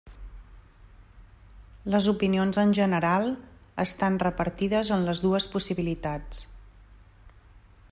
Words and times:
Les 1.95 2.07
opinions 2.13 2.59
en 2.63 2.73
general 2.79 3.29
estan 3.85 4.19
repartides 4.25 4.93
en 4.97 5.07
les 5.11 5.25
dues 5.27 5.49
possibilitats. 5.57 6.45